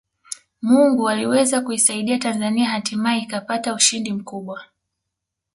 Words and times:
Mungu 0.61 1.09
aliweza 1.09 1.61
kuisaidia 1.61 2.19
Tanzania 2.19 2.69
hatimaye 2.69 3.21
ikapata 3.21 3.73
ushindi 3.73 4.13
mkubwa 4.13 4.63